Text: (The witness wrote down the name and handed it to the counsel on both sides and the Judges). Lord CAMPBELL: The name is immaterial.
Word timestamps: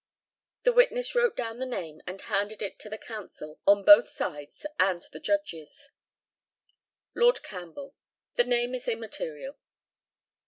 (The 0.63 0.73
witness 0.73 1.13
wrote 1.13 1.37
down 1.37 1.59
the 1.59 1.65
name 1.67 2.01
and 2.07 2.19
handed 2.21 2.63
it 2.63 2.79
to 2.79 2.89
the 2.89 2.97
counsel 2.97 3.59
on 3.67 3.83
both 3.85 4.09
sides 4.09 4.65
and 4.79 5.03
the 5.11 5.19
Judges). 5.19 5.91
Lord 7.13 7.43
CAMPBELL: 7.43 7.93
The 8.33 8.43
name 8.45 8.73
is 8.73 8.87
immaterial. 8.87 9.59